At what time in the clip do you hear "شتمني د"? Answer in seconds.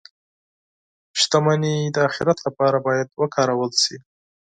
1.19-1.97